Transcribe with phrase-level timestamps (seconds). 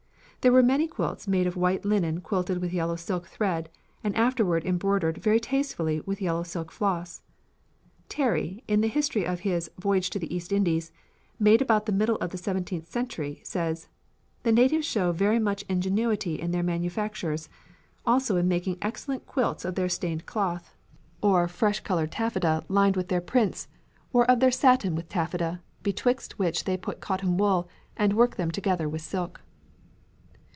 [0.43, 3.69] There were many quilts made of white linen quilted with yellow silk thread,
[4.03, 7.21] and afterward embroidered very tastefully with yellow silk floss.
[8.09, 10.91] Terry, in the history of his "Voyage to the East Indies,"
[11.37, 13.87] made about the middle of the seventeenth century, says:
[14.41, 17.47] "The natives show very much ingenuity in their manufactures,
[18.03, 20.73] also in making excellent quilts of their stained cloth,
[21.21, 23.67] or of fresh coloured taffeta lined with their prints,
[24.11, 28.49] or of their satin with taffeta, betwixt which they put cotton wool, and work them
[28.49, 29.39] together with silk."